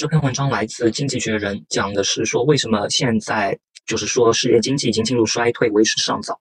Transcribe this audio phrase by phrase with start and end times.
[0.00, 6.40] 这篇文章来自《经济学人》，讲的是说为什么现在就是说世界经济已经进入衰退，为时尚早。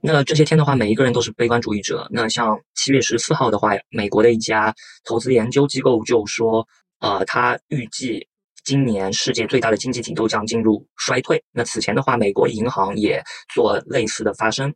[0.00, 2.08] 那这些天的话，每一个人都是悲观主义者。
[2.10, 4.74] 那像七月十四号的话，美国的一家
[5.04, 6.66] 投资研究机构就说，
[7.00, 8.26] 呃，他预计
[8.64, 11.44] 今年世界最大的经济体都将进入衰退。
[11.52, 13.22] 那此前的话，美国银行也
[13.52, 14.74] 做类似的发声。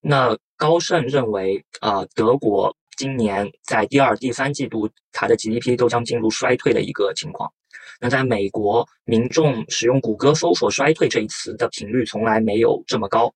[0.00, 7.52] 那高盛认为，呃，德国今年在第二、第三季度，它的 GDP 都将进入衰退的一个情况。
[8.00, 13.32] 那在美国，民众使用谷歌搜索“衰退”这一词的频率从来没有这么高。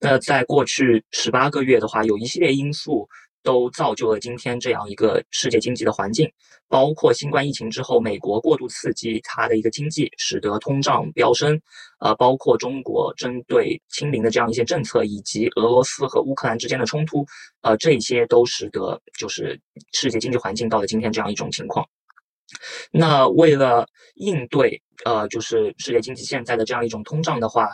[0.00, 3.08] 那在过去十八个月的话，有一系列因素
[3.44, 6.28] 都造就了今天这样一个世界经济的环境，
[6.66, 11.60] 包括新冠疫情之后，美国过度刺激它的一个经济，使得通胀飙升，
[12.00, 17.24] 呃，包括中国针对清零的这样一些政策，以及俄罗斯和乌克兰之间的冲突，
[17.60, 19.60] 呃，这些都使得就是
[19.92, 21.86] 世界经济环境到了今天这样一种情况。
[22.90, 27.68] 那为了应对呃，就是世界经济现在的这样一种通胀的话。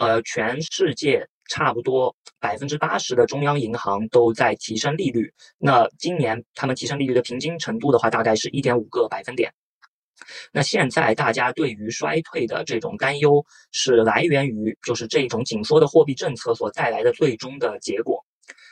[0.00, 5.32] 呃，全世界差不多百分之八十的中央银行都在提升利率。
[5.58, 9.52] 那今年他们提升利率的平均程度的话，大概是一点五个百分点。
[10.52, 18.24] 那现在大家对于衰退的这种担忧，是来源于就是这种紧缩的货币政策所带来的最终的结果。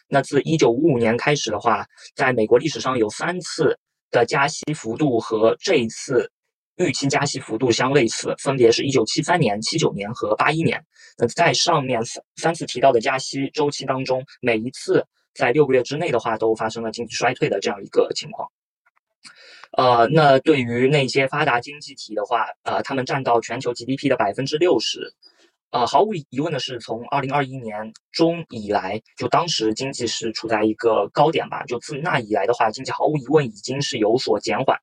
[0.09, 3.79] 那自一九五五年开始的话，在美国历史上有三次
[4.11, 6.31] 的加息幅度和这一次。
[6.77, 10.85] 预期加息幅度相类似，分别是一九七三年、七九年和八一年。
[11.19, 18.49] 那在上面三三次提到的加息周期当中，每一次在六个月之内的话，都发生了经济衰退的这样一个情况。
[19.73, 25.15] 呃，那对于那些发达经济体的话，呃，他们占到全球 GDP 的百分之六十。
[25.71, 31.65] 呃，毫无疑问的是，从二零二一年中以来，就当时经济是处在一个高点吧。
[31.65, 34.79] 就自那以来的话，经济毫无疑问已经是有所减缓。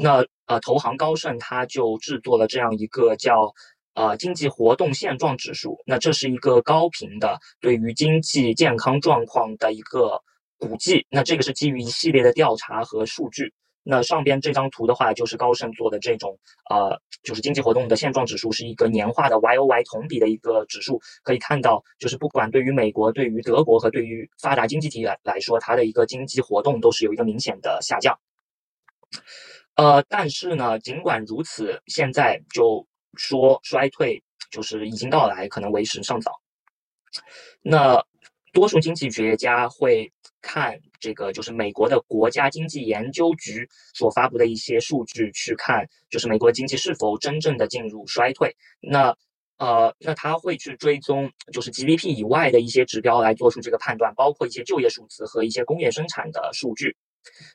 [0.00, 3.52] 那呃，投行高盛他就制作了这样一个叫
[3.94, 5.76] 呃经济活动现状指数。
[5.84, 10.22] 那这是一个高频的对于经济健康状况的一个
[10.56, 11.04] 估计。
[11.10, 13.52] 那这个是基于一系列的调查和数据。
[13.82, 16.38] 那上边这张图的话，就是高盛做的这种
[16.70, 21.00] 呃，就是经济活动的现状指数，是一个年化的 Y O Y 同比的一个指数。
[21.22, 28.16] 可以看到，就是不管对于美国、对于德国和对于发达经济体来来说，它的一个经济活动都是有一个明显的下降。
[29.78, 32.84] 呃，但是呢，尽管如此，现在就
[33.14, 36.32] 说衰退就是已经到来，可能为时尚早。
[37.62, 38.04] 那
[38.52, 40.12] 多数经济学家会
[40.42, 48.56] 看这个，就是美国的国家经济研究局所发布的一些数据，去看就是美国经济是否真正的进入衰退。
[48.80, 49.16] 那
[49.58, 56.96] 呃，那他会去追踪就是 GDP 以外的一些指标来做出这个判断，包括一些就业数字和一些工业生产的数据。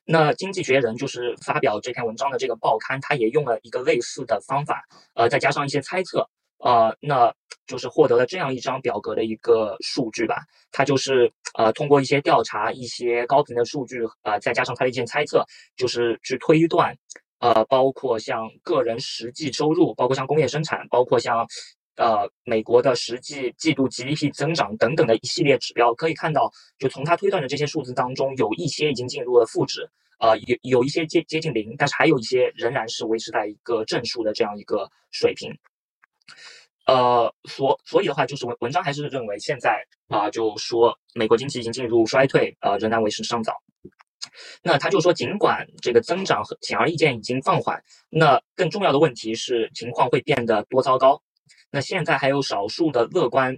[0.06, 4.84] 那经济学人就是发表这篇文章的这个报刊，他也用了一个类似的方法，
[5.16, 6.28] 呃，再加上一些猜测，
[6.60, 7.34] 呃，那
[7.66, 10.38] 就是获得了这样一张表格的一个数据吧。
[10.72, 16.96] 他就是呃通过一些调查，一些高频的数据，呃，再加上他的一些猜测，就是去推断，
[17.40, 21.48] 呃，包括像个人实际收入，包括像工业生产，包括像。
[21.96, 29.88] 呃，美国的实际季度 GDP 增长等等的一系列指标，可以看到，就从他推断的这些数字当中，有一些已经进入了负值，
[30.20, 35.56] 呃，有有一些接接近零，但是还有一些仍然是维持在一个正数的这样一个水平。
[36.88, 43.54] 呃，所所以的话，就是文文章还是认为现在啊，就说美国经济已经进入衰退，呃，仍然为时尚早。
[44.64, 51.22] 那他就说，尽管这个增长显而易见已经放缓，那更重要的问题是情况会变得多糟糕。
[51.74, 53.58] 那现在还有少数的乐观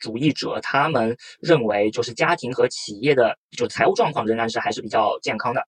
[0.00, 5.64] 主义者，他们认为就是家庭和企业的就财务状况仍然是还是比较健康的，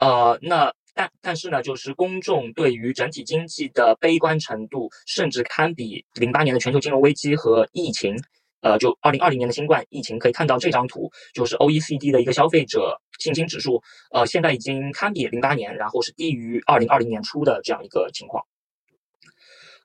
[0.00, 8.16] 呃，那但但是呢，就是公众对于整体经济的悲观程度，甚至堪比零八年的全球金融危机和疫情，
[8.62, 13.80] 呃，就二零二零年的新冠疫情，可以看到这张图，就是 O E C D 的一个消费者信心指数，
[14.10, 18.44] 呃，现在已经堪比零八年，然后是低于二零二零年初的这样一个情况。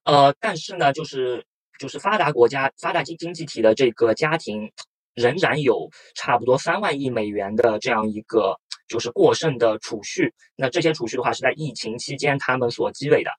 [0.04, 1.46] 呃，但是呢，就是
[1.78, 4.72] 就是发达国家、发达经经济体的这个家庭，
[5.14, 10.34] 仍然有差不多三万亿美元的这样一个就是过剩的储蓄。
[10.56, 13.30] 那这些储蓄的话，是在疫情期间他们所积累的。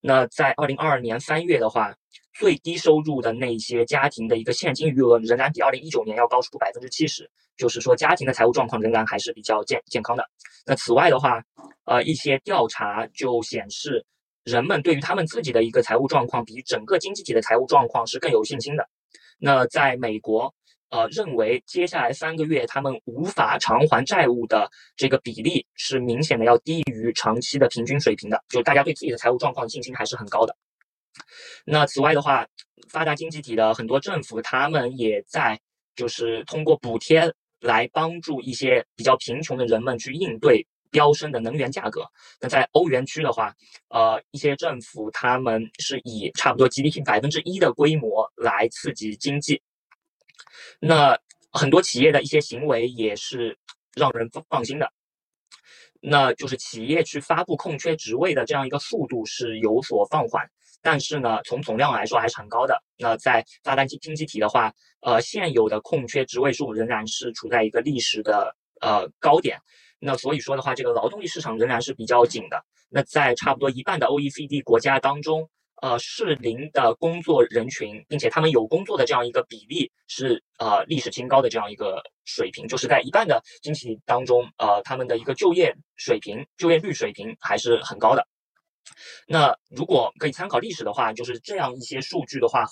[0.00, 1.92] 那在二零二二年三月的话，
[2.34, 10.24] 最低收入的那些家庭的一个现金余额仍然比二零一九年要高出百分之七十，就是说家庭的财务状况仍然还是比较健健康的。
[10.64, 11.42] 那此外的话，
[11.84, 14.06] 呃，一些调查就显示。
[14.46, 18.88] 人们对于他们自己的一个财务状况，比整个经济体的财务状况是更有信心的。
[19.40, 20.54] 那在美国，
[20.90, 30.56] 呃，认为接下来三个月他们无法偿还债务的这个比例是明显的要低于长期的平均水平的，就大家对自己的财务状况信心还是很高的。
[31.64, 32.46] 那此外的话，
[32.88, 35.58] 发达经济体的很多政府他们也在
[35.96, 40.64] 就是通过补贴来帮助一些比较贫穷的人们去应对
[40.96, 42.06] 飙升的能源价格。
[42.40, 43.54] 那在欧元区的话，
[43.90, 49.60] 呃，一些政府他们是以差不多 GDP 百分之一的规模来刺激经济。
[50.80, 51.18] 那
[51.52, 53.58] 很多企业的一些行为也是
[53.94, 54.90] 让人放心的，
[56.00, 60.48] 那就是企业去发布空缺职位的这样一个速度是有所放缓，
[60.80, 62.82] 但是呢，从总量来说还是很高的。
[62.96, 64.72] 那在发达经经济体的话，
[65.02, 69.58] 呃，现有的空缺职位数仍然是处在一个历史的呃高点。
[69.98, 72.64] 那所以说的话，这个劳动力市场仍然是比较紧的。
[72.88, 75.48] 那在差不多一半的 OECD 国家当中。
[75.82, 88.26] 呃，适龄的工作人群，并且他们有工作的这样一个比例是呃历史新高的这样一个水平，就是在一半的经济当中，呃，他们的一个就业水平、就业率水平还是很高的。
[89.28, 92.64] 那如果可以参考历史的话，就是这样一些数据的话，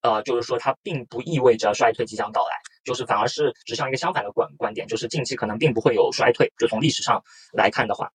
[0.00, 2.55] 呃，就是说它并不意味着衰退即将到来，
[2.86, 6.50] 就是反而是指向一个相反的观观点，就是近期可能并不会有衰退。
[6.56, 7.22] 就从历史上
[7.52, 8.10] 来看的话。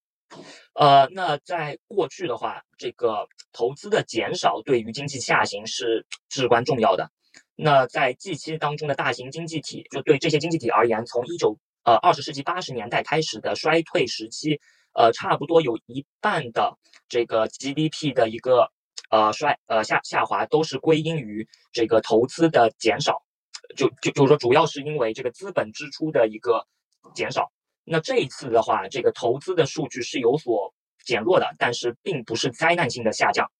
[0.73, 7.11] 呃，那在过去的话，这个投资的减少对于经济下行是至关重要的。
[7.53, 14.61] 那在近期当中的大型经济体，就对这些经济体而言，从一九呃二十世纪八十年代开始的衰退时期，
[14.93, 16.77] 呃，差不多有一半的
[17.09, 18.71] 这个 GDP 的一个
[19.09, 23.21] 呃衰呃下下滑，都是归因于这个投资的减少。
[23.75, 26.65] 就就就是说，主要是因为这个资本支出的一个
[27.13, 27.51] 减少。
[27.83, 30.73] 那这一次的话，这个投资的数据是有所
[31.03, 33.51] 减弱的，但是并不是灾难性的下降。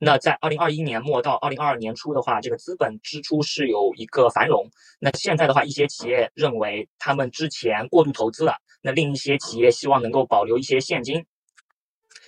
[0.00, 4.68] 那在二零二一年末到二零二二年初的话，这个资本支出是有一个繁荣。
[4.98, 11.24] 那现在的话，一些企业认为他们之前过度投资了，那另一些企业希望能够保留一些现金，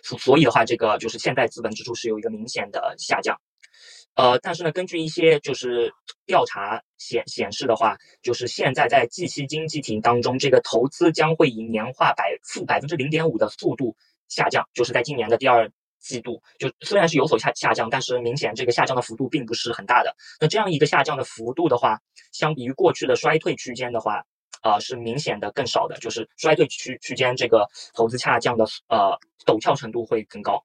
[0.05, 3.39] 所所以的话，这个就是现在资本支出是有一个明显的下降。
[4.17, 5.93] 呃，但是呢，根据一些就是
[6.25, 13.97] 调查显显示的话，就是现在在 G 七经济体当中，这个投资将会以年化百负百分之零点五的速度
[14.29, 15.69] 下降，就是在今年的第二
[15.99, 20.15] 季度，就虽然是有所下下降，但是明显这个下降的幅度并不是很大的。
[20.41, 21.99] 那这样一个下降的幅度的话，
[22.31, 24.23] 相比于过去的衰退区间的话，
[24.63, 30.65] 啊，是明显的更少的，就是衰退区区间这个投资下降的呃陡峭程度会更高。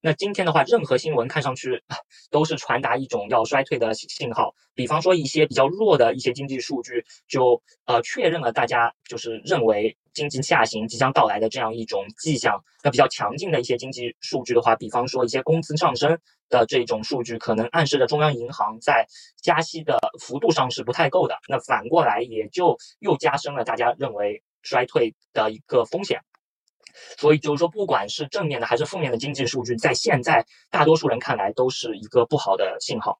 [0.00, 1.82] 那今天的话，任何新闻看上去
[2.30, 4.54] 都是传达一种要衰退的信信号。
[4.74, 12.64] 比方说一些比较弱的一些经济数据，就呃确认了大家就是认为经济下行即将到来的这样一种迹象。
[12.82, 19.06] 那比较强劲的一些经济数据的话，比方说一些工资上升的这种数据，可能暗示着中央银行在
[19.40, 21.36] 加息的幅度上是不太够的。
[21.48, 26.20] 那反过来也就又加深了大家认为衰退的一个风险。
[27.18, 33.18] 所以就是说，不管是正面的还是负面的经济数据，在现在大多数人看来都是一个不好的信号。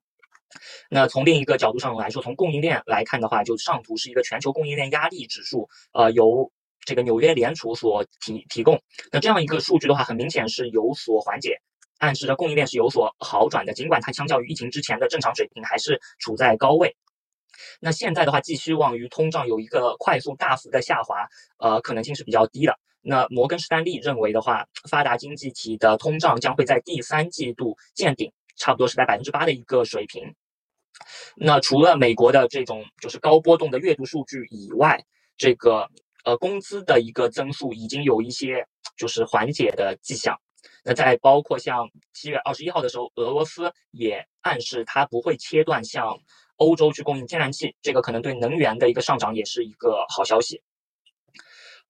[0.88, 6.52] 那从另一个角度上来说，从供应链来看的话，就上图是一个全球供应链压力指数，呃，由
[6.84, 8.80] 这个纽约联储所提提供。
[9.10, 11.60] 那这样一个数据的话，很明显是有所缓解，
[11.98, 13.72] 暗示着供应链是有所好转的。
[13.72, 16.96] 尽管它相较于疫情之前的正常水平，还是处在高位。
[17.80, 21.26] 那现在的话，寄希望于通胀有一个快速大幅的下滑，
[21.58, 22.78] 呃，可能性是比较低的。
[23.06, 30.34] 那摩根士丹利认为的话，发达经济体的通胀将会在第三季度见顶，差不多是在百分之八的一个水平。
[31.36, 35.04] 那除了美国的这种就是高波动的月度数据以外，
[35.36, 35.86] 这个
[36.24, 40.40] 呃工资的一个增速已经有一些就是缓解的迹象。
[40.82, 46.16] 那在包括像七月二十一号的时候，俄罗斯也暗示它不会切断向
[46.56, 50.62] 欧洲去供应天然气，这个可能对能源的一个上涨也是一个好消息。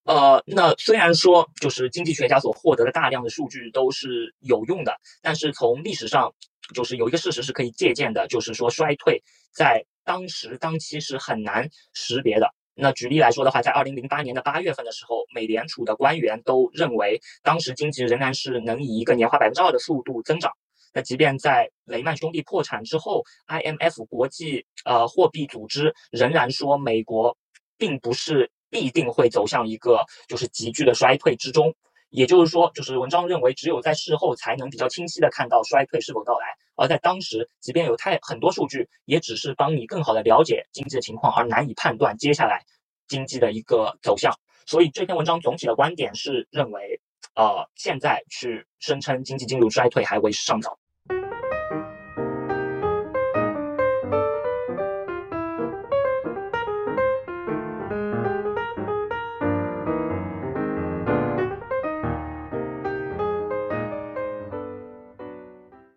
[0.05, 6.31] 呃，那虽然说就是经济学家所获得的大量的数据都是有用的，但是从历史上
[6.75, 12.47] 就是有一个事实是可以借鉴的，就是说衰退在当时当期是很难识别的。
[12.75, 20.53] 那举例来说的话，在二零零八年的八月份的时候，美联储的官员都认为当时经济仍然是能以一个年化百分之二的速度增长。
[20.93, 27.39] 那即便在雷曼兄弟破产之后，IMF 国际呃货币组织仍然说美国
[27.79, 28.51] 并不是。
[28.75, 31.73] 必定会走向一个就是急剧的衰退之中，
[32.11, 42.65] 也就是说，就是文章认为，只有在事后才能比较清晰的看到衰退是否到来，而在当时，即便有太很多数据，也只是帮你更好的了解经济的情况，而难以判断接下来
[43.07, 44.35] 经济的一个走向。
[44.67, 47.01] 所以这篇文章总体的观点是认为，
[47.37, 50.77] 呃，现在去声称经济进入衰退还为时尚早。